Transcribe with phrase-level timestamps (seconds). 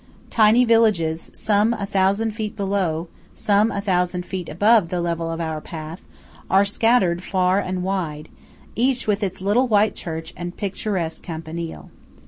[0.31, 5.39] Tiny villages, some a thousand feet below, some a thousand feet above the level of
[5.39, 6.01] our path,
[6.49, 8.27] are scattered far and wide,
[8.75, 11.91] each with its little white church and picturesque campanile.